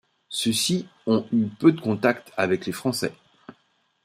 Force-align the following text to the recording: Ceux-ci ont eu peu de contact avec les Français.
Ceux-ci 0.29 0.87
ont 1.05 1.27
eu 1.31 1.45
peu 1.45 1.71
de 1.71 1.79
contact 1.79 2.31
avec 2.35 2.65
les 2.65 2.71
Français. 2.71 3.13